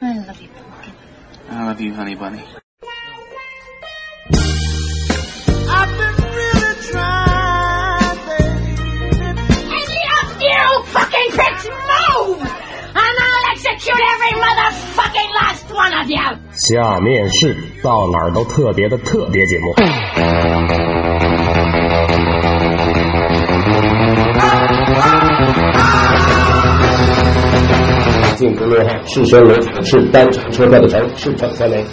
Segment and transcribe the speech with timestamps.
[0.00, 0.92] I love you, pumpkin.
[1.50, 2.44] I love you, honey bunny.
[5.66, 8.18] I've been really trying,
[9.78, 10.62] Any of you
[10.94, 12.40] fucking pricks move!
[12.40, 16.38] And I'll execute every motherfucking last one of you!
[16.52, 19.74] 下面是到哪儿都特别的特别节目。
[28.39, 31.83] 进公众号“赤身楼子是单程车票的程，赤橙三枚。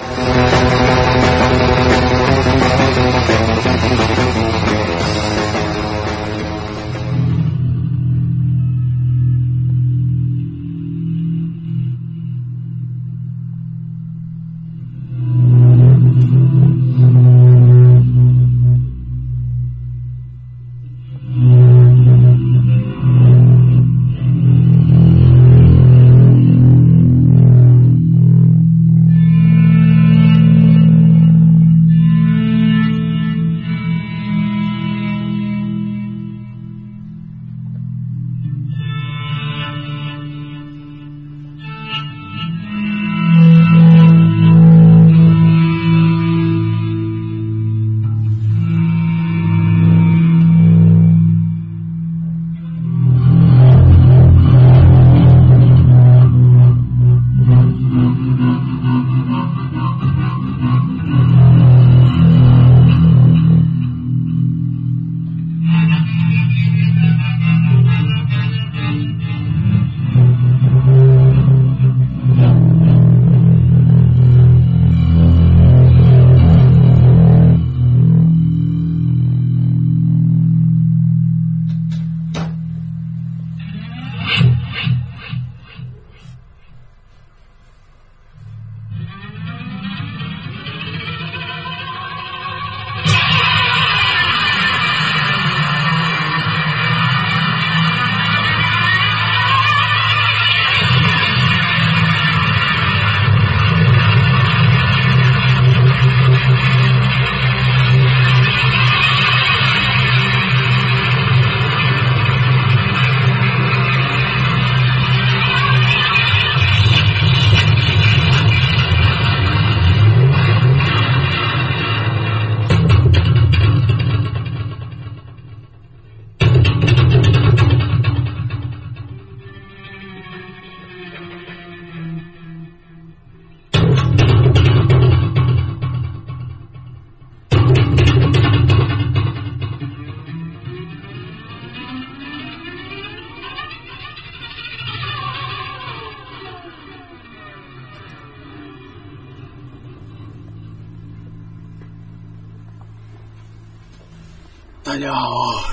[154.96, 155.28] 大家好，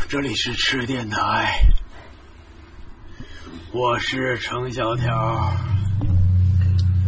[0.09, 1.49] 这里是吃电台，
[3.71, 5.55] 我是程小条。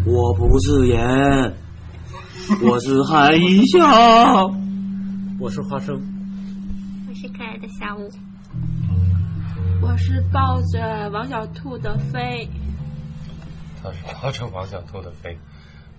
[0.06, 1.54] 我不是盐，
[2.64, 4.50] 我是海一笑，
[5.42, 6.02] 我是花生，
[7.10, 8.10] 我是可爱的小五。
[9.82, 12.50] 我是抱着王小兔的飞，
[13.84, 15.38] 他是抱着王小兔的飞，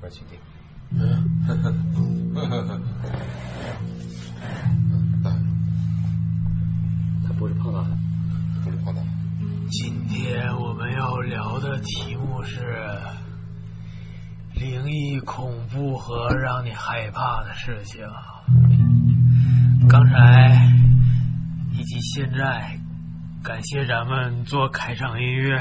[0.00, 0.38] 我是曲定。
[9.68, 12.78] 今天我们要聊的题目是
[14.54, 18.00] 灵异、恐怖和让你害怕的事情。
[19.88, 20.70] 刚才
[21.72, 22.78] 以及现在，
[23.42, 25.58] 感谢咱们做开场音乐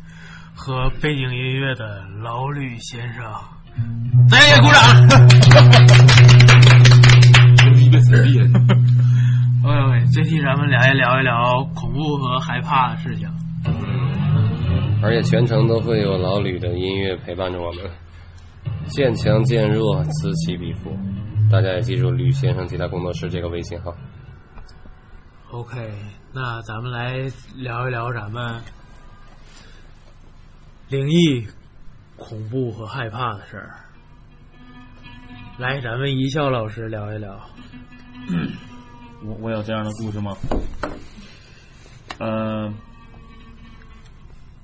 [0.56, 3.22] 和背景音乐的老吕先生，
[4.30, 4.80] 大家也鼓掌。
[7.76, 8.50] 一个死人。
[9.64, 13.28] 哎，这期咱们来聊一聊恐怖和害怕的事情。
[15.02, 17.90] 而且全程都会有老吕的音乐陪伴着我们，
[18.86, 20.96] 渐强渐弱，此起彼伏。
[21.50, 23.92] 大家也记住吕先生吉他工作室这个微信号。
[25.50, 25.92] OK，
[26.32, 28.62] 那咱们来聊一聊咱们
[30.88, 31.46] 灵异、
[32.16, 33.74] 恐怖和害怕的事儿。
[35.58, 37.38] 来，咱们一笑老师聊一聊。
[39.24, 40.34] 我我有这样的故事吗？
[42.18, 42.72] 呃，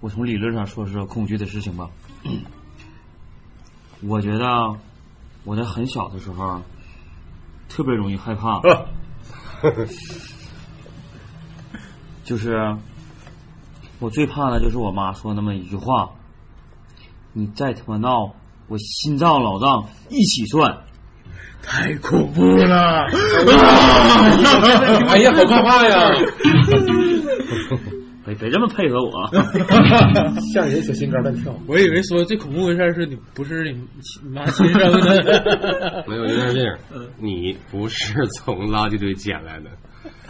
[0.00, 1.89] 我从理论上说说恐惧的事情吧。
[4.06, 4.77] 我觉得
[5.45, 6.62] 我在很小的时候
[7.69, 8.61] 特别容易害怕，
[12.25, 12.77] 就是
[13.99, 16.11] 我最怕的就是我妈说那么一句话
[17.35, 18.33] ：“你再他妈闹，
[18.69, 20.79] 我心脏老脏一起算。
[21.61, 23.05] 太恐怖了！
[25.11, 26.09] 哎呀，好可怕呀！
[28.38, 29.11] 别别这么配合我，
[30.55, 31.55] 吓人小心肝乱跳。
[31.67, 33.81] 我以为说最恐怖的事儿是你不是你
[34.23, 36.79] 你妈亲生的， 没有，应该是这样。
[37.19, 39.70] 你不是从垃圾堆捡来的，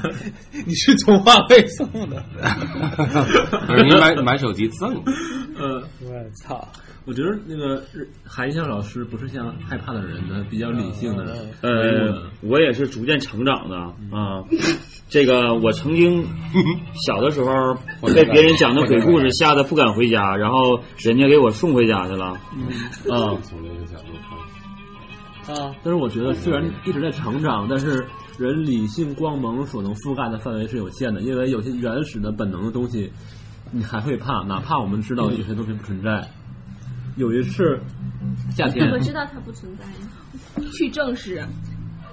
[0.67, 2.23] 你是从话费送的。
[3.67, 5.13] 不是你买买手机赠的。
[5.57, 6.67] 呃， 我操！
[7.05, 7.83] 我觉得那个
[8.23, 11.35] 韩笑老师不是像害怕的人呢，比较理性的人。
[11.63, 13.77] 呃，我也是逐渐成长的
[14.15, 14.45] 啊。
[15.09, 16.23] 这个我曾经
[17.07, 17.75] 小的时候
[18.15, 22.27] 被别人讲的鬼故事吓得不敢回家，然后人家给我送回家去了。
[22.27, 22.39] 啊，
[23.43, 24.37] 从这个角度看，
[25.47, 28.07] 啊，但是我觉得虽然一直在成长，但是
[28.39, 33.11] 人理性光芒所能覆盖的范围是有限的，因为有些原始的本能的东西，
[33.71, 36.29] 你还会怕，哪怕我们知道有些东西不存在。
[37.17, 37.81] 有一次
[38.51, 40.71] 夏天怎，么知道它不存在呢？
[40.73, 41.45] 去证实。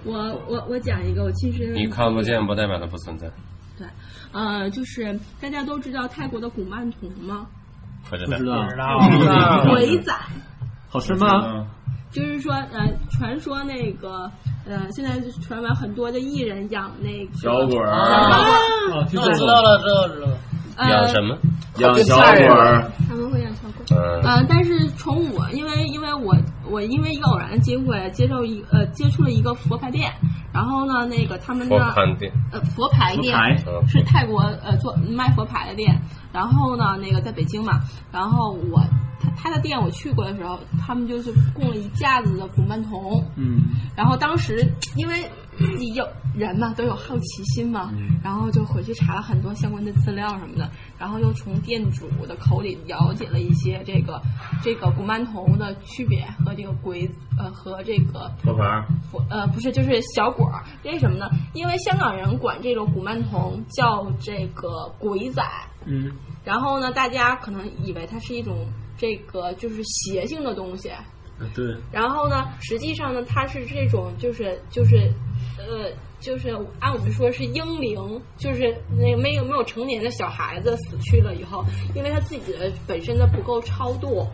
[0.03, 0.13] 我
[0.47, 3.29] 我我讲一个，我其实你看不见不代表它不存在。
[3.77, 3.85] 对，
[4.31, 7.45] 呃，就是大家都知道泰国的古曼童吗？
[8.09, 10.13] 不知不知道不知道鬼仔，
[10.89, 11.67] 好吃吗？
[12.11, 14.31] 就是说，呃，传说那个，
[14.65, 17.91] 呃，现在传闻很多的艺人养那个小鬼儿。
[17.91, 20.37] 啊，听我知道了，知道了知道了。
[20.77, 21.37] 养什么？
[21.79, 23.85] 养小鬼儿，他们会养小鬼。
[23.97, 26.35] 嗯，呃，但是从我，因为因为我
[26.69, 30.11] 我因为一个偶然的机会接受一呃接触了一个佛牌店，
[30.53, 31.93] 然后呢，那个他们佛呢
[32.51, 33.37] 呃佛牌店
[33.87, 35.97] 是泰国呃做卖佛牌的店，
[36.33, 37.79] 然后呢那个在北京嘛，
[38.11, 38.81] 然后我
[39.45, 43.61] 他他的店我去过的时候，他们就是供了一架子的古曼童，嗯，
[43.95, 45.23] 然后当时因为
[45.55, 46.03] 自己有
[46.33, 47.93] 人嘛，都有好奇心嘛，
[48.23, 54.19] 然后就回去查了很多相关的资料什么的，然后又从店主的口里了解了一些这个
[54.63, 57.07] 这个古曼童的区别和这个鬼
[57.37, 61.29] 呃和这个佛牌儿佛呃不是就是小果儿，为什么呢？
[61.53, 65.43] 因为香港人管这种古曼童叫这个鬼仔，
[65.85, 66.11] 嗯，
[66.43, 68.65] 然后呢，大家可能以为它是一种
[68.97, 70.89] 这个就是邪性的东西，
[71.53, 75.11] 对，然后呢，实际上呢，它是这种就是就是，
[75.57, 76.49] 呃，就是
[76.79, 81.63] 按我们说是婴灵，就是那个没有没有成年的小孩子死去了以后，
[81.93, 84.25] 因为他自己的本身的不够超度，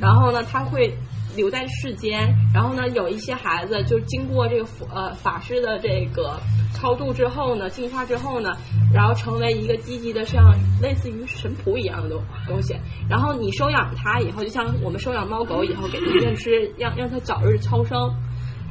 [0.00, 0.92] 然后呢，他会
[1.38, 6.36] 留在世间，然后呢，有一些孩子就经过这个佛呃法师的这个
[6.74, 8.50] 超度之后呢，净化之后呢，
[8.92, 10.52] 然后成为一个积极的像
[10.82, 12.74] 类似于神仆一样的东东西。
[13.08, 17.96] 然后你收养它以后，就像我们收养猫狗以后，给它认吃，让让它早日超生。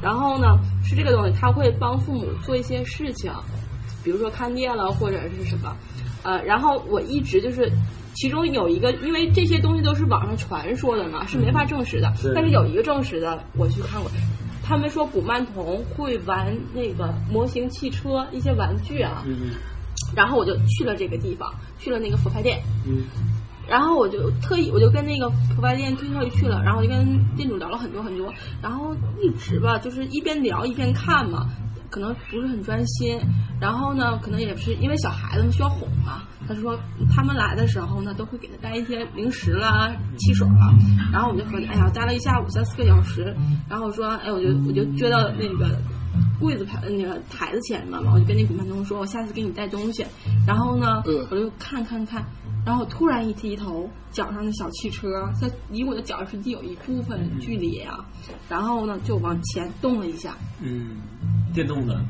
[0.02, 3.32] 然后呢，是这个东西，它会帮父母做一些事情，
[4.04, 5.74] 比如说看店了或者是什么。
[6.22, 7.70] 呃，然后我一直就是，
[8.14, 12.12] 其中有一个，因为这些东西都是网上传说的嘛，是没法证实的。
[12.34, 14.10] 但是有一个证实的，我去看过，
[14.62, 19.24] 他们说古曼童会玩那个模型汽车一些玩具啊，
[20.14, 22.60] 然后我就去了这个地方，去了那个佛牌店，
[23.68, 28.32] 然后我就特意我就跟那个佛牌店特意去了，然后我就跟店主聊了很多很多，
[28.62, 31.48] 然后一直吧就是一边聊一边看嘛，
[31.90, 33.18] 可能不是很专心，
[33.60, 36.22] 然后呢，可能也是因为小孩子们需要哄嘛。
[36.46, 36.78] 他说
[37.14, 40.72] 他们来的时候呢，都会给他带一些零食啦、汽水啦。
[41.12, 43.34] 然后我就合计，哎呀，待了一下午三四个小时。
[43.68, 45.78] 然后我说，哎，我就我就撅到那个
[46.40, 50.06] 柜子台那个台子前面嘛，我就跟那古曼童说，我下次给你带东西。
[50.46, 52.24] 然后呢，我就看看看，
[52.64, 58.02] 然后突然一低头，脚上的小汽车它离我的脚实际有一部分距离啊。
[58.48, 60.34] 然后呢，就往前动了一下。
[60.60, 60.96] 嗯，
[61.58, 62.00] 电动的，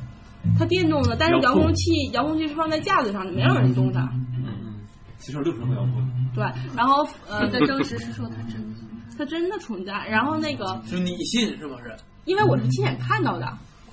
[0.58, 4.02] 它电动的，但是遥控器遥控器是放在架子上的，没有人动它。
[4.36, 4.74] 嗯嗯，
[5.18, 6.44] 其实六十个遥控，对，
[6.76, 8.80] 然后呃，的证实是说它真的。
[9.16, 10.06] 它真的存在。
[10.08, 11.96] 然后那个，就你信是不是？
[12.26, 13.46] 因为我是亲眼看到的。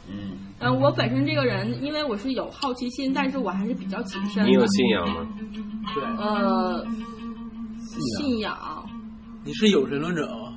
[0.08, 4.46] 嗯，嗯，我本身这个人，因为我是有好奇心，但是我还是比较谨慎。
[4.46, 5.28] 你有信仰吗？
[5.96, 6.86] 对，呃，
[8.18, 8.86] 信仰，
[9.46, 10.54] 你是有神论者吗？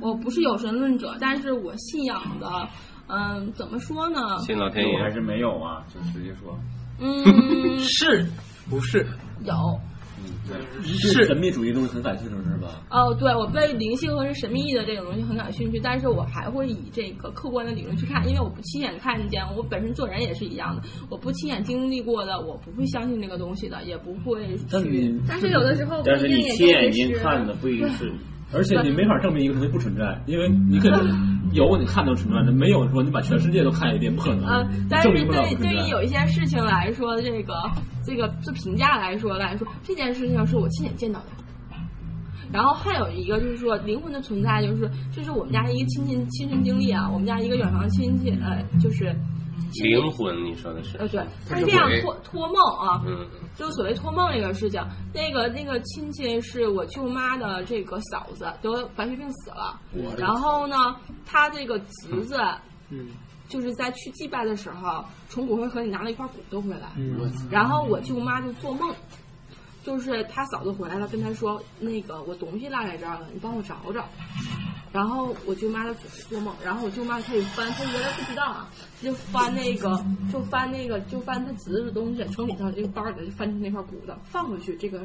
[0.00, 2.68] 我不是有神论者，但是我信仰的，
[3.08, 4.38] 嗯，怎么说呢？
[4.40, 5.84] 信老天爷还是没有啊？
[5.92, 6.58] 就直接说。
[7.00, 7.24] 嗯，
[7.80, 8.26] 是
[8.68, 9.06] 不是？
[9.44, 9.54] 有。
[10.46, 10.56] 对
[10.86, 12.68] 是神秘主义东西很感兴趣是吧？
[12.90, 24.82] 哦，对，我对灵性和神秘的这种东西很感兴趣，但是我还会以这个客观的理论去看，因为我不亲眼看见，我本身做人也是一样的，我不亲眼经历过的，我不会相信这个东西的，也不会去但。
[25.28, 28.10] 但是有的时候但是你亲眼就是睛看的不一定是。
[28.54, 31.00] 而且你没法证明一个东西不存在，因为你可能
[31.52, 35.54] 有你看到存在的，没有说你把全世界都看一遍，不可能，嗯，但是对。
[35.56, 37.54] 对于有一些事情来说，这个
[38.04, 41.26] 这个做评价来说来说，这件事情是我亲眼见到的。
[42.52, 49.14] 然后还有一个就是说灵魂的存在，就是说这是我们家一个亲戚亲身经历啊，我们家一个远房亲戚，呃，就是
[49.82, 50.96] 灵魂，你说的是？
[50.98, 53.26] 呃，对，他他是是这样托托梦啊，嗯
[53.56, 54.80] 就是所谓托梦这个事情，
[55.12, 62.38] 那个那个亲戚是我舅妈的这个嫂子，得白血病死了我，然后呢，他这个侄子。
[62.90, 63.08] 嗯
[63.46, 68.92] 就是在去祭拜的时候，从骨灰盒里拿了一块骨头回来，嗯然后我舅妈就做梦，
[69.84, 74.08] 就是他嫂子回来了，跟他说那个我东西落在这儿了，你帮我找找。
[74.94, 75.92] 然后我舅妈就
[76.28, 78.70] 做梦，然后我舅妈开始翻，她原来不知道啊，
[79.02, 79.90] 就翻那个，
[80.32, 85.04] 就翻那个，就翻她侄子的东西，从里头这个包里头就翻出那块骨头，放回去，这个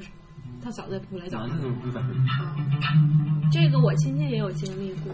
[0.62, 1.56] 他嫂子也不会来找他。
[3.52, 5.12] 这个我亲戚也有经历过。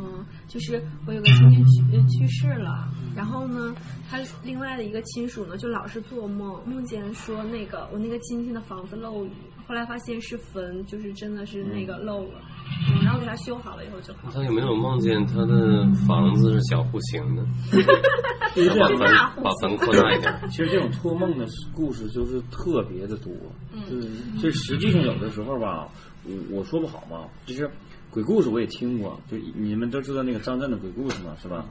[0.00, 3.74] 嗯，就是我有个亲戚去呃去世了，然后呢，
[4.08, 9.32] 他另外的一个亲属呢，就老是做梦，梦见说那个我那个亲戚的房子漏雨，
[9.66, 12.57] 后来发现是坟，就是真的是那个漏了，嗯，
[13.02, 14.32] 然后给他修好了以后就好了。
[14.34, 17.44] 他有没有梦见他的房子是小户型的？
[18.56, 20.34] 就是这样把坟把房扩大一点。
[20.50, 23.32] 其实这种托梦的故事就是特别的多，
[23.72, 24.08] 嗯就是
[24.40, 25.86] 这实际上有的时候吧，
[26.24, 27.70] 我我说不好嘛，就是
[28.10, 31.64] 鬼故事我也听过，就你们都知道那个张震的鬼故事嘛，是吧？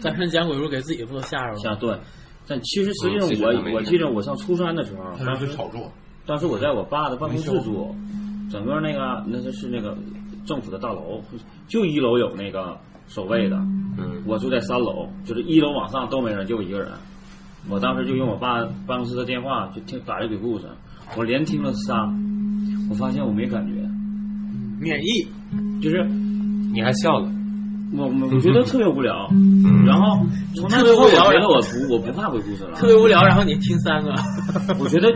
[0.00, 1.58] 张震讲鬼故事给自己不都吓着了？
[1.58, 1.96] 吓对，
[2.48, 5.92] 但其实实际上我我记得我上初三的时候，当时炒作，
[6.26, 7.94] 当时我在我爸的办公室住，
[8.50, 9.96] 整个那个那是是那个
[10.44, 11.20] 政府的大楼，
[11.68, 12.76] 就一楼有那个
[13.08, 13.56] 守卫的，
[13.98, 14.22] 嗯。
[14.26, 16.88] 我住在三楼，就是一楼往上都没人，就我一个人。
[17.68, 20.64] 我当时就用我爸办公室的电话就听打这鬼故事，
[21.16, 22.12] 我连听了仨，
[22.90, 23.72] 我发现我没感觉，
[24.80, 25.26] 免疫，
[25.80, 26.04] 就是
[26.72, 27.30] 你还笑了？
[27.94, 29.30] 我我我觉得特别无聊，
[29.86, 34.12] 然后从那特别之后我觉得我不我不怕鬼故事了，特别无聊，然后你听三个，
[34.80, 35.14] 我觉得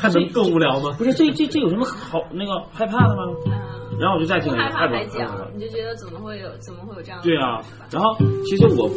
[0.00, 0.94] 还能更无聊吗？
[0.96, 3.22] 不是这这这有什么好那个害怕的吗？
[3.46, 7.24] 嗯，然后我就再听害怕了害怕还讲，你就觉得怎么会有怎么会有这样的？
[7.24, 8.88] 对啊，然后其实我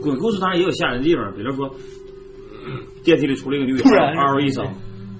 [0.00, 1.68] 鬼故事当然也有吓人的地方，比如说
[3.04, 4.64] 电梯里出来一个女鬼，嗷嗷一声，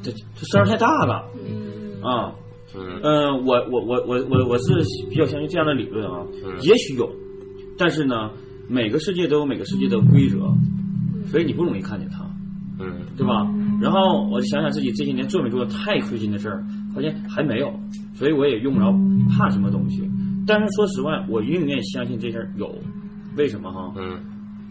[0.03, 1.15] 这这声儿太大了
[2.03, 2.33] 啊。
[2.75, 4.73] 嗯呃，我我我我我我是
[5.11, 7.07] 比较相信这样的理论啊，嗯也许有，
[7.77, 8.31] 但是呢，
[8.67, 10.39] 每个世界都有每个世界的规则，
[11.27, 12.25] 所以你不容易看见它，
[12.81, 13.45] 嗯对吧？
[13.83, 17.69] 然后我就想想自己这些年做没做太亏心的事儿，发现还没有，
[18.15, 18.93] 所以我也用不着
[19.29, 20.09] 怕什么东西。
[20.47, 22.73] 但是说实话，我宁愿相信这事儿有，
[23.37, 23.93] 为什么哈？
[23.97, 24.19] 嗯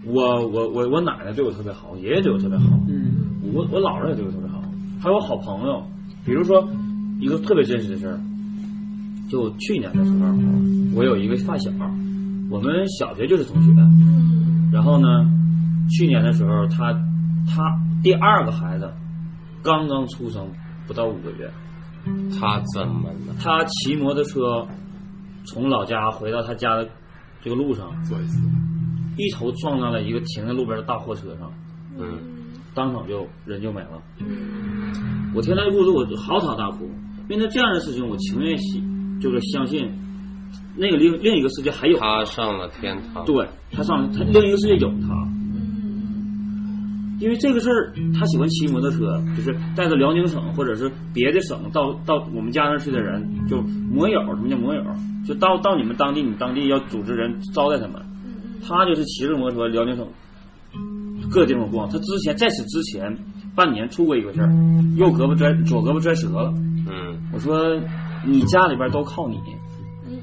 [0.03, 3.11] 我我我我奶奶对我特别好，爷爷对我特别好，嗯
[3.53, 4.59] 我我姥姥也对我特别好，
[4.99, 5.83] 还有我好朋友，
[6.25, 6.67] 比如说
[7.19, 8.19] 一个特别真实的事儿，
[9.29, 10.33] 就去年的时候，
[10.95, 11.69] 我有一个发小，
[12.49, 13.71] 我们小学就是同学，
[14.73, 15.07] 然后呢，
[15.91, 16.91] 去年的时候，他
[17.45, 17.61] 他
[18.03, 18.91] 第二个孩子
[19.61, 20.49] 刚刚出生
[20.87, 21.51] 不到五个月，
[22.39, 23.35] 他怎么了？
[23.41, 24.67] 他骑摩托车
[25.45, 26.87] 从老家回到他家的
[27.41, 28.17] 这个路上，做
[29.17, 31.51] 一头撞到了一个停在路边的大货车上，
[31.97, 32.17] 嗯
[32.73, 34.01] 当场就人就没了。
[35.35, 36.89] 我听他的故事，我就嚎啕大哭。
[37.27, 39.91] 面对这样的事情，我情愿信，就是相信
[40.75, 43.23] 那个另另一个世界还有他上了天堂。
[43.25, 45.20] 对他上了他另一个世界有他。
[47.21, 54.83] 因为这个事儿，他喜欢骑摩托车，就是带着辽宁省或者是别的省到到我们家那儿去的人，就摩友，什么叫摩友？
[55.27, 58.01] 就到到你们当地，你们当地要组织人招待他们。
[58.67, 60.07] 他就是骑着摩托辽宁省
[61.31, 61.87] 各地方逛。
[61.87, 63.15] 他之前在此之前
[63.55, 64.49] 半年出过一个事儿，
[64.97, 66.51] 右胳膊摔左胳膊摔折了。
[66.57, 67.79] 嗯我说
[68.25, 69.37] 你家里边都靠你，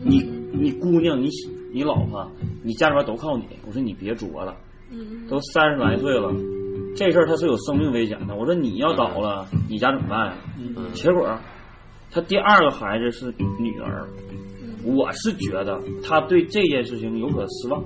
[0.05, 0.19] 你
[0.53, 1.29] 你姑娘你
[1.73, 2.29] 你老婆，
[2.63, 3.45] 你家里边都靠你。
[3.67, 4.55] 我说你别作了，
[5.29, 6.33] 都三十来岁了，
[6.97, 8.35] 这事儿他是有生命危险的。
[8.35, 10.35] 我说你要倒了，你家怎么办呀？
[10.93, 11.39] 结果
[12.11, 14.09] 他第二个孩子是女儿，
[14.85, 17.83] 我是觉得他对这件事情有所失望。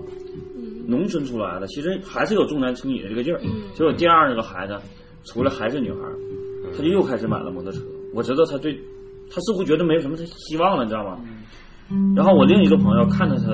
[0.87, 3.41] 农村出来的，其实还是有重男轻女的这个劲儿。
[3.73, 4.77] 结果第二个孩子
[5.25, 6.17] 出来还是女孩儿，
[6.77, 7.81] 他就又开始买了摩托车。
[8.13, 8.75] 我知道他对，
[9.31, 11.21] 他似乎觉得没有什么希望了，你知道吗？
[12.17, 13.45] 然后我另一个朋友看着他，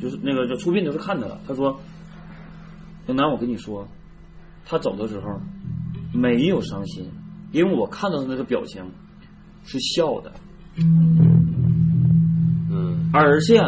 [0.00, 1.78] 就是那个就出殡的时候看他了，他说
[3.08, 3.86] ：“영南，我跟你说，
[4.64, 5.40] 他走的时候
[6.12, 7.10] 没有伤心，
[7.52, 8.82] 因为我看到他那个表情
[9.64, 10.32] 是笑的，
[12.70, 13.60] 嗯而且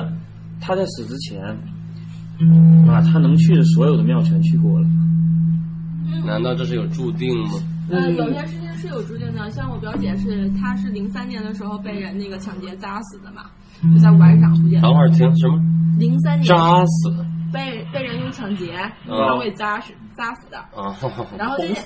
[0.61, 1.57] 他在死之前
[2.87, 4.87] 把他能去的所有的庙全去过了。
[6.25, 7.51] 难道这是有注定吗？
[7.91, 13.51] 呃，有些事情是有注定的，像我表姐是，她是零三年的时候被人那个抢劫扎死的嘛，
[13.93, 14.81] 就在五台场附近。
[14.81, 15.61] 等会儿听什么？
[15.99, 17.11] 零三年扎死
[17.53, 18.77] 被被人用抢劫，
[19.09, 20.59] 嗯然后给扎死扎死的。
[20.59, 20.97] 啊！
[21.37, 21.85] 然后这件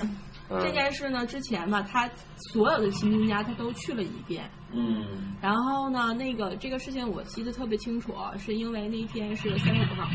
[0.49, 2.09] 嗯这件事呢，之前吧，他
[2.53, 4.49] 所有的亲戚家他都去了一遍。
[4.71, 10.07] 嗯然后呢，那个这个事情我记得特别清楚，是因为那天是三月五号，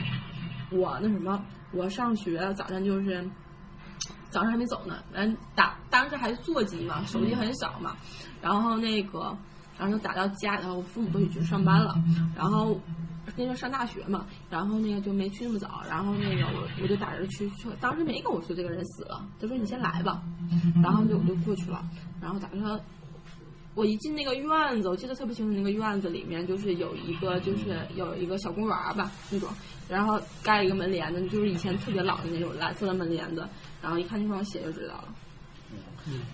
[0.70, 1.42] 我那什么，
[1.72, 3.28] 我上学早上就是
[4.30, 7.94] 早上还没走呢，完打当时还是座机嘛，手机很小嘛，
[8.40, 9.36] 然后那个
[9.82, 12.00] 然后就打到家，然后我父母都已经上班了，
[12.36, 12.80] 然后
[13.34, 20.22] 那时候上大学嘛，然后那个就没去那么早，然后那个我我就打着去去，当时没跟我说这个人死了，他说你先来吧，
[20.80, 21.84] 然后就我就过去了，
[22.20, 22.80] 然后打着
[23.74, 29.48] 我一进那个院子，我记得特别清楚，那个院子里面就是有一个，就是有一个小公园儿吧那种，
[29.88, 33.44] 然后盖一个门帘子，就是以前特别老的那种蓝色的门帘子，
[33.82, 35.08] 然后一看那双鞋就知道了。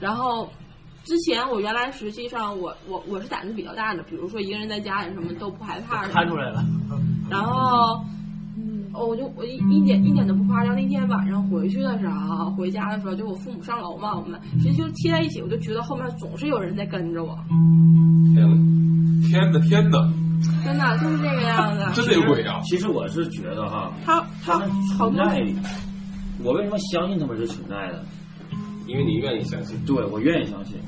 [0.01, 0.51] 然后
[1.09, 6.13] 之前我原来实际上我我我是胆子比较大的，比如说一个人在家里什么都不害怕的。
[6.13, 6.63] 看出来了。
[7.31, 8.05] 然后，
[8.59, 10.77] 嗯，哦我就我一一点一点都不夸张。
[10.77, 17.39] 那天晚上回去的时候，回家的时候，就我父母上楼嘛，我们实际就贴在一起，我就觉得后面总是有人在跟着我，
[18.35, 18.55] 天哪！
[19.31, 19.99] 天哪天哪，
[20.63, 21.87] 真的就是这个样子。
[21.95, 22.61] 真的有鬼啊！
[22.65, 24.59] 其实我是觉得哈，他他
[24.99, 25.43] 存在，
[26.45, 28.05] 我为什么相信他们是存在的？
[28.87, 29.79] 因为你愿意相信。
[29.85, 30.79] 对，我愿意相信，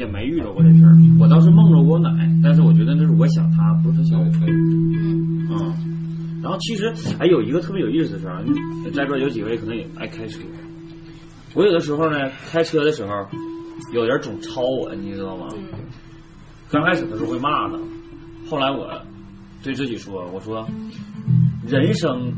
[0.00, 0.96] 也没遇着过这事儿。
[1.20, 2.10] 我倒是梦着过奶，
[2.42, 4.26] 但是我觉得那是我想他，不是他想我。
[4.48, 8.42] 嗯嗯，然后其实还有一个特别有意思的事儿，
[8.92, 10.40] 在座有几位可能也爱开车。
[11.54, 13.10] 我有的时候呢，开车的时候，
[13.92, 15.46] 有人总超我，你知道吗？
[16.70, 17.76] 刚开始的时候会骂他，
[18.48, 18.88] 后来我
[19.62, 20.66] 对自己说：“我说，
[21.66, 22.32] 人生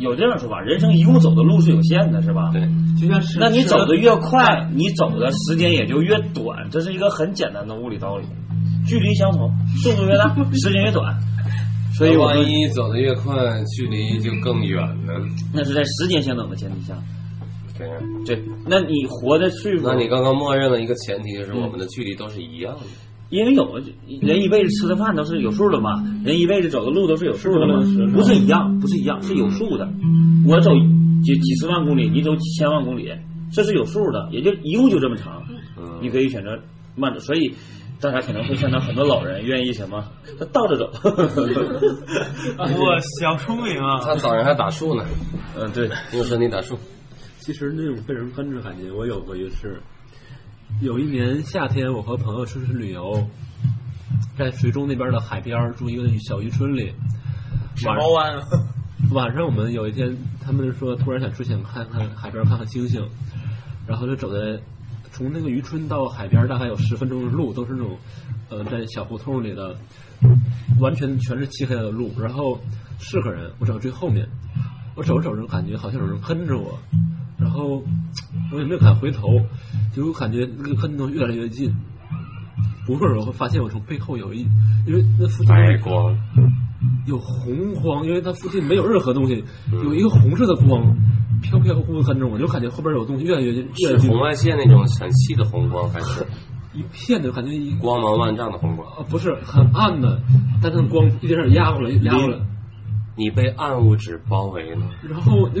[0.00, 2.50] 有这样说法，人生一共走的路是有限的，是吧？
[2.52, 2.60] 对，
[3.00, 8.24] 就像是那你走的越快，你走的时间也就越短，这是一个很简单的物理道理。
[8.86, 9.50] 距离相同，
[9.82, 11.14] 速度越大， 时间越短。
[11.92, 13.34] 所以万，一走的越快，
[13.76, 15.12] 距离就更远呢。
[15.52, 16.94] 那是在时间相等的前提下。
[17.76, 17.94] 对呀，
[18.26, 22.80] 对，那你活的岁数，那你刚刚默认了一个前提，就是我们的距离都是一样的。
[23.30, 23.80] 因为有
[24.22, 27.78] 人一辈子吃的饭都是有数的嘛，人一辈子走的路都是有数的嘛
[28.12, 29.88] 不是一样，不是一样，是有数的。
[30.46, 30.72] 我走
[31.22, 33.08] 几几十万公里，你走几千万公里，
[33.52, 35.42] 这是有数的，也就一共就这么长。
[35.78, 36.58] 嗯，你可以选择
[36.96, 37.54] 慢走，所以
[38.00, 40.04] 大家可能会看到很多老人愿意什么，
[40.38, 40.90] 他倒着走。
[42.58, 44.00] 我小聪明啊！
[44.00, 45.04] 他早上还打树呢，
[45.56, 46.76] 嗯，对，用身体打树。
[47.38, 49.80] 其实那种被人跟着感觉，我有过一次。
[50.80, 53.28] 有一年夏天，我和朋友出去旅游，
[54.38, 56.92] 在水中那边的海边住一个小渔村里。
[57.84, 58.46] 晚猫湾啊，
[59.12, 63.06] 晚上我们有一天，他们说突然想出去看看海边，看看星星，
[63.86, 64.58] 然后就走在
[65.12, 67.98] 从那个渔村到海边大概有十分钟的路，都是那种
[68.48, 69.76] 呃在小胡同里的，
[70.80, 72.58] 完全全是漆黑的路，然后
[72.98, 74.26] 四个人，我走最后面，
[74.94, 76.78] 我走着走着感觉好像有人跟着我，
[77.40, 77.82] 然后
[78.52, 79.28] 我也没有敢回头，
[79.94, 81.74] 就我感觉那个跟踪越来越近。
[82.86, 84.40] 不会儿我会发现我从背后有一，
[84.86, 86.16] 因为那附近白光，
[87.06, 90.82] 有红光，因为它附近没有任何东西，有一个红色的光
[91.40, 96.26] 飘飘忽忽跟着我，就感觉后边有东西越来越近，越来越近是红，外线那种很细的红光，还是
[96.74, 98.88] 一片的感觉一光芒万丈的红光？
[98.88, 100.20] 啊不是很暗的，
[100.60, 102.38] 但是光一点点压过来，压过来，
[103.20, 105.60] 你被暗物质包围了，然后我就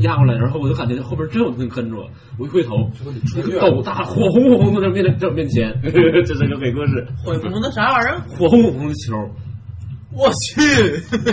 [0.00, 2.74] 压过来，然后我就感觉后边真有东西跟着我，我一回头，
[3.36, 7.06] 一个斗大火红火红的在面在我面前， 这是个鬼故事。
[7.22, 8.20] 火红的啥玩意儿？
[8.26, 9.14] 火红火红的球
[10.12, 10.62] 我去，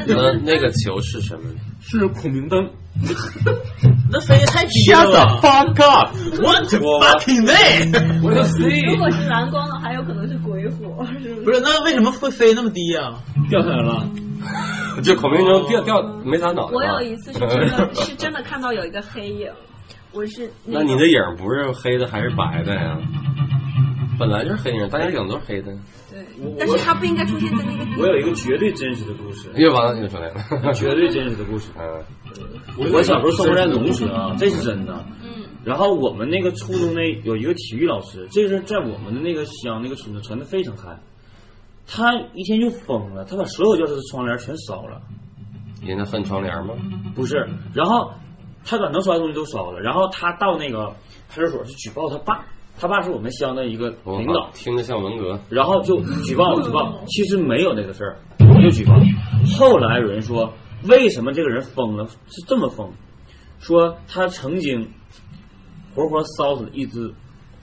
[0.09, 1.43] 那那个球是什么？
[1.79, 2.69] 是孔明灯，
[4.11, 5.39] 那飞得太低了。
[5.41, 8.21] fuck up！What the fucking name？
[8.21, 11.35] 我要 C 如果是蓝光的，还有可能是鬼火，是不是？
[11.43, 13.13] 不是，那为什么会飞那么低呀？
[13.49, 14.09] 掉下来了，
[15.01, 19.51] 就孔明灯掉掉没砸脑袋我有一次是真的是真的看到有一个黑影，
[20.11, 22.97] 我是那你的影不是黑的还是白的呀？
[24.19, 25.73] 本来就是黑影，大家影都是黑的。
[26.11, 26.23] 对，
[26.59, 31.71] 但是它不应该出现在那个地我有一个绝对真实的故事，又完了又出来了，绝对真实的故事。
[31.79, 32.03] 嗯，
[32.91, 35.03] 我小时候生活在农村啊，这是真的。
[35.23, 40.95] 嗯，然后我们那个初中呢有一个体育老师，这是在我们的那个乡那个村子传的非常开。
[41.87, 45.01] 他一天就疯了，他把所有教室的窗帘全烧了。
[45.81, 46.73] 人家恨窗帘吗？
[47.13, 48.11] 不是，然后
[48.63, 50.95] 他把能烧的东西都烧了，然后他到那个
[51.29, 52.45] 派出所去举报他爸，
[52.79, 55.37] 他爸是我们乡的一个领导，听着像文革。
[55.49, 58.93] 然后就举报举报，其实没有那个事儿，我就举报。
[59.57, 60.53] 后来有人说，
[60.85, 62.07] 为什么这个人疯了？
[62.27, 62.89] 是这么疯，
[63.59, 64.89] 说他曾经
[65.93, 67.13] 活活烧死一只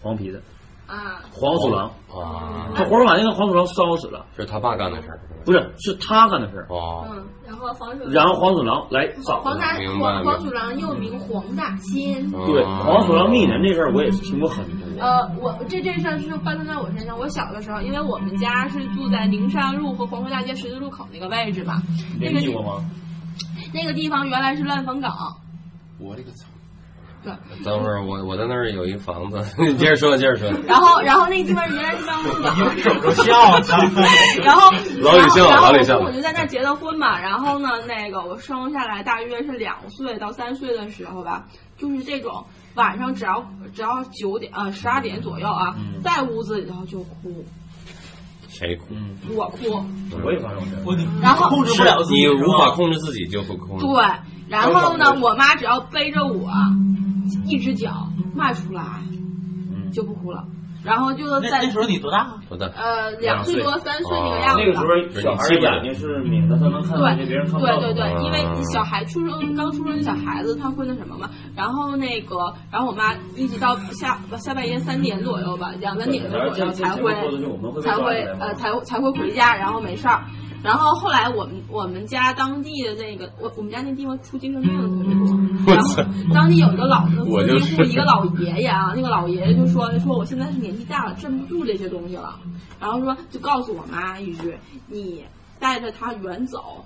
[0.03, 0.43] 黄皮子，
[0.91, 5.21] 啊，黄鼠狼，啊，他活活把那个黄鼠狼烧死了，是他爸干的事儿。
[5.45, 6.67] 不是，是他干的事儿。
[6.69, 12.29] 哦，嗯，然后黄鼠狼，然后黄鼠狼来找黄大黄黄鼠狼又名黄大仙。
[12.31, 15.01] 对，哦黄鼠狼觅人这事儿我也是听过很多。
[15.01, 17.17] 呃，我这件事儿是发生在我身上。
[17.17, 21.81] 我小的时候，因为我们家是住在灵山路和黄河大街十字路口那个位置吧，
[22.21, 22.41] 那个？
[23.73, 25.13] 那个地方原来是乱坟岗。
[26.01, 26.49] 我这个操！
[27.23, 27.33] 对，
[27.65, 30.51] 等会儿我我在那儿有一房子，你接着说，接着说。
[30.67, 33.61] 然后，然后那个地方原来是办公岗，都笑了，
[34.43, 37.21] 然后老李笑然后老李笑了我就在那儿结的婚嘛。
[37.21, 47.45] 然后呢，那个我生下来大约是两岁到三岁的时候吧，就是这种晚上只要只要九点呃十二点左右啊，嗯在屋子里头就哭，
[48.49, 48.95] 谁哭？
[49.35, 49.85] 我哭，
[50.25, 50.97] 我也发生过。
[51.21, 53.79] 然后控制不了自己你无法控制自己就会哭。
[53.79, 54.05] 对，
[54.49, 56.51] 然后呢，我妈只要背着我，
[57.47, 58.83] 一只脚迈出来，
[59.93, 60.45] 就不哭了。
[60.83, 62.37] 然后就在那时候你多大？
[62.49, 62.67] 多大？
[62.75, 64.63] 呃两岁多三岁那个哦样子。
[64.63, 64.79] 那个时
[65.29, 66.25] 候小眼睛是
[66.59, 67.79] 他能看别人看不到。
[67.81, 71.29] 对对对，嗯因为小孩出生刚出生的小孩子，他会那什么嘛。
[71.55, 77.13] 然后那个，然后我妈一直到下下半夜三点左右吧，两三点左右才会
[77.83, 80.23] 才会呃才才会回家，然后没事儿。
[80.63, 87.81] 然后后来我们我们家当地的那个我我们家那地方出精神病的特别多，然后当地有一个老的我就是。
[87.91, 92.39] 一个老爷爷啊，那个老爷爷就说说我现在是年纪大了，镇不住这些东西了，
[92.79, 95.25] 然后说就告诉我妈一句，你
[95.59, 96.85] 带着他远走，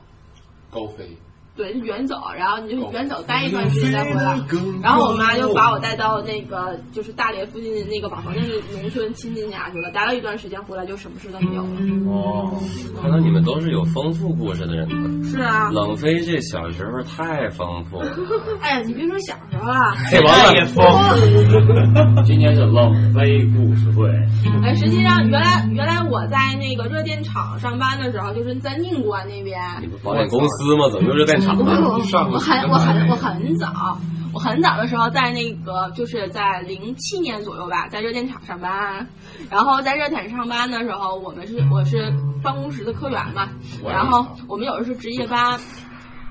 [0.70, 1.16] 高飞，
[1.56, 4.36] 对，就远走，然后你就远走待一段时间再回来。
[4.82, 11.70] 然后我妈就把我带到那个就是大连附近的那个瓦房那个农村亲戚家去了，待了一段时间回来就什么事都没有了。
[12.10, 12.60] 哦，
[13.00, 15.24] 看来你们都是有丰富故事的人呢。
[15.24, 18.06] 是啊，冷飞这小时候太丰富了，
[18.60, 22.24] 哎呀，你别说小时候啊，这完了也疯。
[22.24, 24.08] 今天是冷飞故事会，
[24.64, 29.56] 哎，实际上原来原来我在那个热电厂上班的时候，就是在宁关那边。
[29.80, 30.90] 你不保险公司吗？
[30.90, 33.98] 怎么又是电我很我很我很早，
[34.32, 39.06] 我很早的时候在那个就是在零七年左右吧，在热电厂上班。
[39.50, 43.48] 然后在热电厂上班的时候，我们是我是办公室的科员嘛，
[43.84, 45.60] 然后我们有的是值夜班，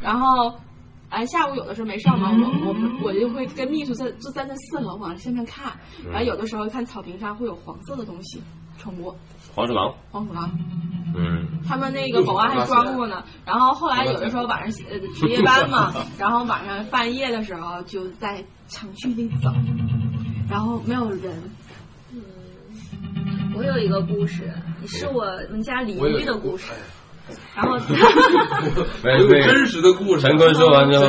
[0.02, 0.54] 然后。
[1.16, 5.72] 哎，下午有的时候没上嘛，我我们我就会跟秘书在就站在四楼往下面看，
[6.12, 8.42] 然后有的时候看草坪上会有黄色的东西
[8.80, 9.16] 冲过，
[9.54, 9.94] 黄鼠狼。
[10.10, 10.50] 黄鼠狼。
[11.16, 13.24] 嗯，他们那个保安还装过呢。
[13.46, 19.52] 然后后来有的时候晚上呃值夜班嘛， 然后晚上半夜的时候就在厂区里走，
[20.50, 21.32] 然后没有人。
[23.56, 24.52] 我有一个故事，
[24.88, 26.72] 是我们家邻居的故事。
[27.56, 27.78] 然后，
[29.04, 30.22] 没没真实的故事。
[30.22, 31.06] 陈坤说完之后，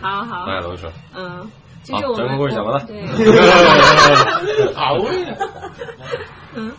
[0.00, 1.50] 好好白龙说，嗯，
[1.82, 2.86] 就是，我们陈坤故事讲完了。
[2.86, 3.02] 对，
[4.76, 5.34] 好嘞，
[6.54, 6.70] 嗯，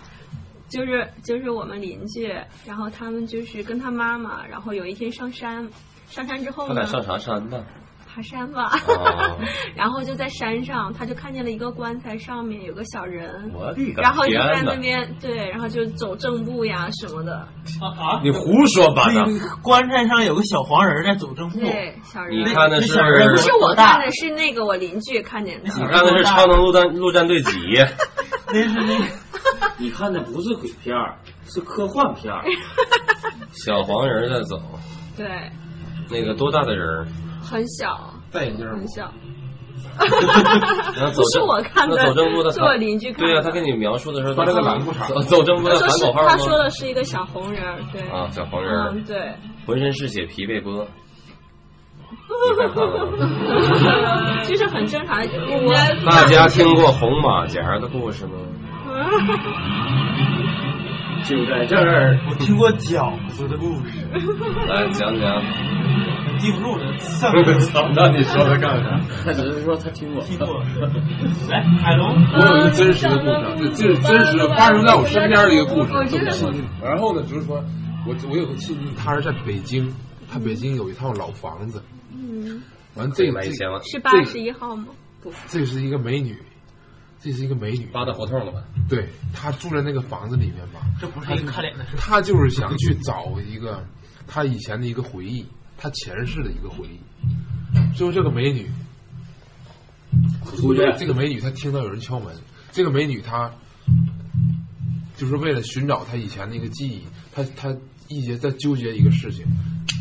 [0.69, 2.27] 就是就是我们邻居，
[2.65, 5.67] 然后他们就是跟他妈妈，然后有一天上山，
[6.09, 7.63] 上山之后呢，他俩上啥山呢？
[8.11, 9.37] 爬山吧，哦
[9.77, 14.63] 然后就在山上，他就看见了一个棺材，上面有个小人，我的个然后就在！
[14.63, 17.35] 那边对，然后就走正步呀什么的，
[17.79, 19.23] 啊你胡说八道！
[19.61, 22.35] 棺材上有个小黄人在走正步，对，小人。
[22.39, 25.69] 你看的是小人不是我看的，是那个我邻居看见的。
[25.69, 27.51] 你看的是《超能陆战陆战队几》？
[28.47, 29.05] 那是那个
[29.79, 31.15] 你看的不是鬼片儿，
[31.45, 32.43] 是科幻片儿。
[33.65, 34.61] 小黄人在走，
[35.17, 35.27] 对，
[36.09, 37.07] 那个多大的人儿？
[37.41, 38.87] 很小，戴眼镜吗很？
[38.89, 39.11] 小。
[41.15, 46.29] 不是我看的那走正步的是我邻居看的对呀、他跟你描述的时候，穿了个蓝裤衩走走正步他说是的喊口号吗？
[46.29, 49.33] 他说的是一个小红人儿，对，啊，小黄人儿，嗯，对，
[49.65, 50.85] 浑身是血，疲惫不饿。
[52.29, 54.43] 你害怕了吗？
[54.43, 55.17] 其实很正常。
[55.19, 55.73] 我
[56.09, 58.33] 大家听过红马甲的故事吗？
[61.25, 64.05] 就在这儿，我听过饺子的故事，
[64.67, 65.41] 来讲讲。
[66.39, 68.97] 记不住了，上操，那你说他干啥？
[69.25, 70.23] 他只是说他听过。
[70.23, 70.63] 听过。
[71.49, 76.63] 来，海龙，我有一个真实的故事啊，这这是真实的发生在我身边的一个故事，这么亲近。
[76.81, 77.61] 然后呢，就是说
[78.07, 79.93] 我我有个亲戚，他是在北京，
[80.31, 81.83] 他北京有一套老房子，
[82.13, 82.63] 嗯，
[82.95, 84.85] 完这个买一千万，是八十一号吗？
[85.21, 86.37] 不，这是一个美女，
[87.21, 88.63] 这是一个美女，八大胡同了吧？
[88.87, 91.97] 对她住在那个房子里面吧，这不是一个看脸的事。
[91.97, 93.85] 她就是想去找一个
[94.25, 95.45] 她以前的一个回忆，
[95.77, 96.99] 她前世的一个回忆。
[97.93, 98.69] 最后这个美女，
[100.45, 102.33] 出去这个美女她听到有人敲门，
[102.71, 103.51] 这个美女她
[105.17, 107.03] 就是为了寻找她以前的一个记忆，
[107.33, 107.75] 她她
[108.07, 109.45] 一直在纠结一个事情，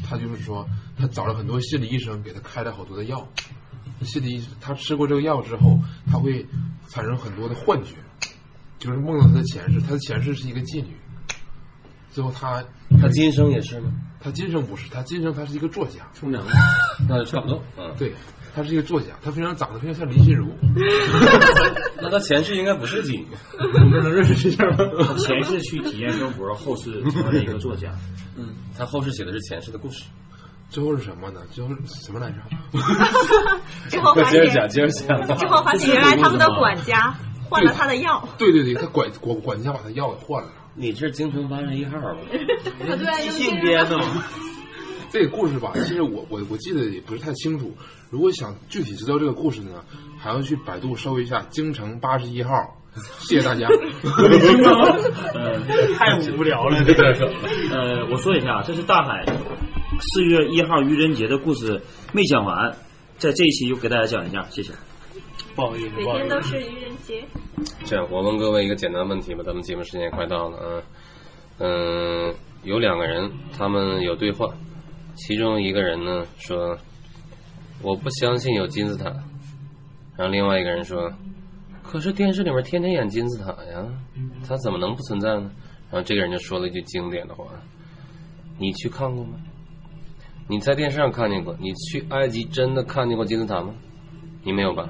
[0.09, 0.65] 她就是说
[0.97, 3.27] 她找了很多心理医生给她开了好多的药，
[4.03, 6.47] 心理医她吃过这个药之后，她会
[6.89, 7.95] 产生很多的幻觉，
[8.79, 10.97] 就是梦到他的前世，他的前世是一个妓女，
[12.11, 12.63] 最后他
[13.01, 13.93] 他今生也是吗？
[14.21, 16.45] 他今生不是，他今生他是一个作家，冲凉
[17.09, 17.63] 那就差不多。
[17.77, 18.13] 嗯，对，
[18.55, 20.49] 他是一个作家，他非常长得非常像林心如，
[22.03, 23.27] 那他前世应该不是妓女，
[23.59, 24.79] 我们能认识一下吗？
[25.07, 27.95] 他前世去体验生活，后世成为一个作家。
[28.37, 30.05] 嗯，他后世写的是前世的故事。
[30.71, 31.41] 最后是什么呢？
[31.51, 32.37] 最后是什么来着？
[33.89, 35.39] 之后发现，接着讲，接着讲。
[35.39, 37.15] 之后发现原来他们的管家
[37.49, 38.27] 换了他的药。
[38.39, 40.51] 对对对，他管管管家把他药给换了。
[40.75, 42.21] 你这是京城八十一号吗？
[42.31, 43.99] 啊，对，即兴编的。
[45.11, 47.75] 这个故事吧，其实我我我记得也不是太清楚。
[48.11, 49.83] 如果想具体知道这个故事呢，
[50.19, 52.53] 还要去百度搜一下“京城八十一号”。
[53.21, 53.67] 谢谢大家。
[55.35, 55.59] 呃，
[55.97, 57.09] 太无聊了，这个。
[57.73, 59.25] 呃，我说一下，这是大海
[60.01, 61.83] 四月一号愚人节的故事
[62.13, 62.73] 没讲完，
[63.17, 64.73] 在这一期又给大家讲一下，谢谢。
[65.57, 66.05] 不好意思，每。
[66.05, 67.25] 天都是愚人节。
[67.85, 70.83] 这样，我问各位一个简单的问题吧，咱们节目时间也快到了啊。
[71.59, 72.33] 嗯，
[72.63, 74.55] 有两个人，他们有对话，
[75.17, 76.79] 其中一个人呢说
[77.83, 79.07] ：“我不相信有金字塔。”
[80.17, 81.13] 然后另外一个人说
[81.83, 83.85] ：“可是电视里面天天演金字塔呀，
[84.47, 85.51] 它怎么能不存在呢？”
[85.91, 87.47] 然后这个人就说了一句经典的话
[88.61, 89.33] ：“你去看过吗？
[90.49, 91.55] 你在电视上看见过？
[91.61, 93.75] 你去埃及真的看见过金字塔吗？
[94.43, 94.89] 你没有吧？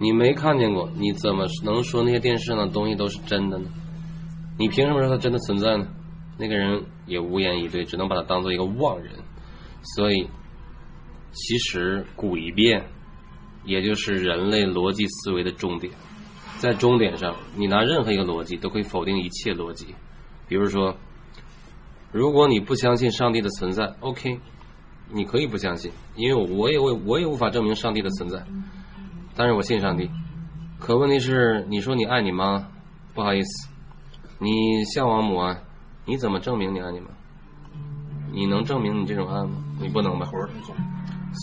[0.00, 3.68] 你没看见过，你怎么能说那些电视上的东西都是真的呢？
[4.58, 5.86] 你凭什么说它真的存在呢？
[6.36, 9.12] 那个人也无言以对，只能把它当做一个妄人。
[9.94, 10.28] 所以，
[11.32, 12.84] 其实诡辩，
[13.64, 15.92] 也就是人类逻辑思维的终点。
[16.58, 19.94] 在终点上，你拿任何一个逻辑都可以否定一切逻辑。
[20.48, 20.96] 比如说，
[22.10, 24.40] 如果你不相信上帝的存在，OK，
[25.12, 28.42] 你可以不相信，因为我也我我也无法证明上帝的存在。
[29.34, 30.10] 但是我信上帝。
[30.78, 32.64] 可问题是，你说你爱你妈，
[33.14, 33.68] 不好意思，
[34.38, 34.48] 你
[34.84, 35.56] 向往母爱，
[36.06, 37.06] 你怎么证明你爱你妈？
[38.32, 39.50] 你能证明你这种爱吗？
[39.80, 40.28] 你不能吧？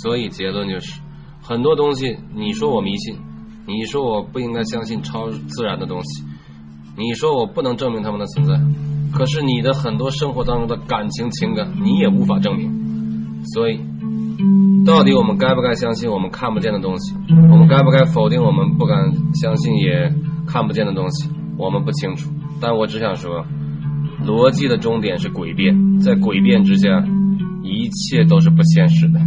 [0.03, 1.01] 所以结论就是，
[1.41, 3.17] 很多东西你说我迷信，
[3.65, 6.23] 你说我不应该相信超自然的东西，
[6.95, 8.53] 你说我不能证明他们的存在，
[9.17, 12.84] 可是你的很多生活当中的感情情感，你也无法证明。
[13.53, 13.79] 所以，
[14.85, 17.15] 到底我们该不该相信我们看不见的东西？
[17.51, 18.97] 我们该不该否定我们不敢
[19.35, 20.11] 相信也
[20.47, 21.29] 看不见的东西？
[21.57, 22.29] 我们不清楚。
[22.59, 23.45] 但我只想说，
[24.25, 26.89] 逻辑的终点是诡辩，在诡辩之下，
[27.63, 29.19] 一切都是不现实的，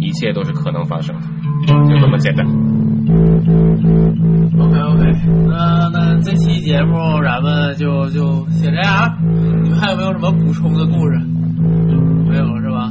[0.00, 1.22] 一切都是可能发生的，
[1.66, 2.46] 就这么简单。
[4.58, 5.12] OK OK，
[5.48, 9.16] 那那这期节目咱们就就先这样。
[9.62, 11.18] 你们还有没有什么补充的故事？
[12.28, 12.44] 没有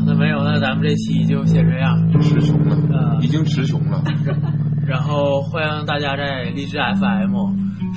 [0.06, 1.98] 那没有，那咱们这期就先这样。
[2.22, 4.04] 词穷了，呃已经词穷了。
[4.88, 7.36] 然后欢迎大家在荔枝 FM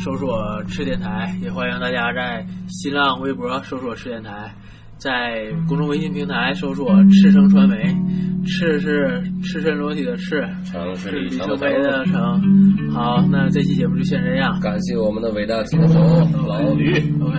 [0.02, 4.54] 搜索“赤电台”，也欢迎大家在新浪微博搜索“赤电台”，
[5.00, 7.96] 在公众微信平台搜索“赤诚传媒”，
[8.44, 10.46] 赤是赤身裸体的赤，
[10.94, 12.92] 是李成梅的成。
[12.92, 14.60] 好，那这期节目就先这样。
[14.60, 16.90] 感谢我们的伟大祖国老吕。
[17.18, 17.38] OK，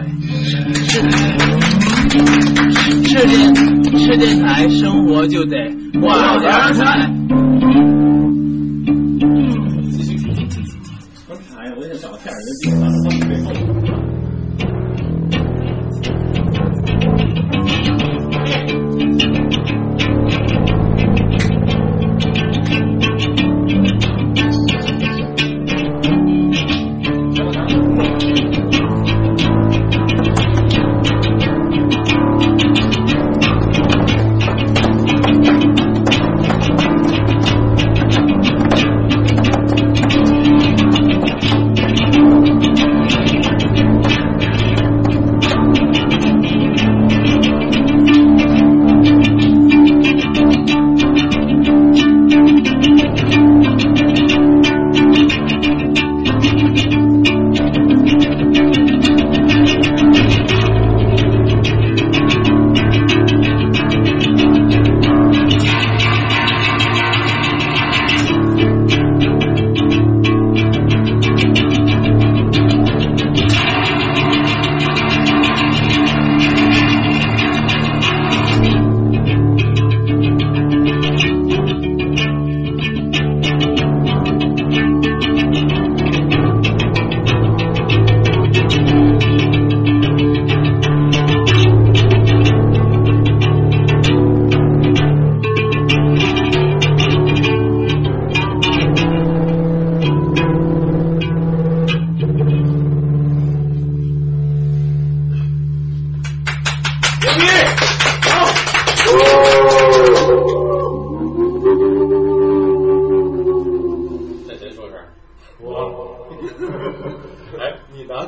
[0.87, 1.01] 赤
[3.03, 3.53] 赤电
[3.99, 5.55] 赤电台，生活就得
[6.01, 6.73] 挂点儿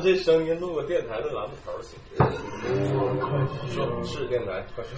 [0.04, 1.98] 这声音录个电台的栏目头儿行。
[3.72, 4.90] 说是电台，快说。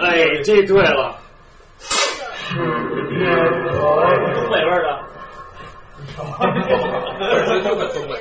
[0.00, 1.14] 哎，这对了，
[2.48, 2.56] 东
[4.50, 4.98] 北味儿的。
[6.16, 6.24] 东
[8.08, 8.16] 北。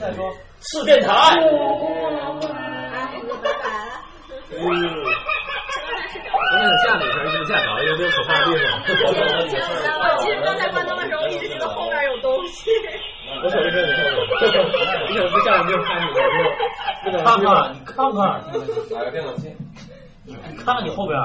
[0.00, 1.12] 再说是电台。
[1.12, 1.38] 哎，
[3.28, 4.02] 我拜拜了。
[4.58, 4.62] 嗯。
[6.52, 8.68] 昨天想吓你一下，一直吓着，因为这可怕的地方。
[9.98, 12.70] 我其实刚才关灯的时候，一直觉得后面有东西。
[13.42, 18.20] 我手机在你后面，你想不吓人就看你，我看看，你看看，
[18.98, 19.56] 来个电脑器，
[20.24, 21.18] 你看看你后边。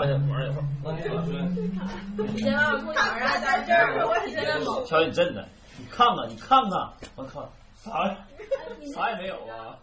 [0.84, 1.30] 那你老师，
[2.16, 4.86] 你先把裤衩让在这儿，我现在猛。
[4.86, 5.46] 瞧你震的，
[5.78, 6.72] 你看看，你看看，
[7.18, 7.92] 我靠，啥
[8.96, 9.76] 啥也没有啊。